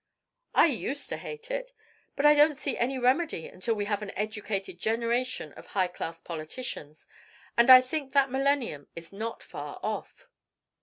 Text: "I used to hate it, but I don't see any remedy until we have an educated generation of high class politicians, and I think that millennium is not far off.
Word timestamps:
"I 0.55 0.65
used 0.65 1.09
to 1.09 1.17
hate 1.17 1.51
it, 1.51 1.73
but 2.15 2.25
I 2.25 2.33
don't 2.33 2.57
see 2.57 2.75
any 2.75 2.97
remedy 2.97 3.45
until 3.45 3.75
we 3.75 3.85
have 3.85 4.01
an 4.01 4.09
educated 4.15 4.79
generation 4.79 5.51
of 5.53 5.67
high 5.67 5.89
class 5.89 6.19
politicians, 6.19 7.05
and 7.55 7.69
I 7.69 7.81
think 7.81 8.11
that 8.13 8.31
millennium 8.31 8.87
is 8.95 9.13
not 9.13 9.43
far 9.43 9.79
off. 9.83 10.27